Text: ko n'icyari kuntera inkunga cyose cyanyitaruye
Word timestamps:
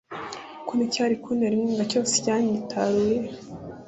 ko 0.67 0.71
n'icyari 0.75 1.15
kuntera 1.23 1.53
inkunga 1.55 1.83
cyose 1.91 2.13
cyanyitaruye 2.23 3.17